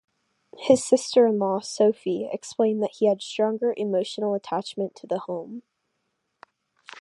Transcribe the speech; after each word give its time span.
His 0.57 0.83
sister-in-law 0.83 1.59
Sophie 1.59 2.27
explained 2.33 2.81
that 2.81 2.95
he 2.97 3.05
had 3.07 3.19
a 3.19 3.21
stronger 3.21 3.71
emotional 3.77 4.33
attachment 4.33 4.95
to 4.95 5.05
the 5.05 5.19
home. 5.19 5.61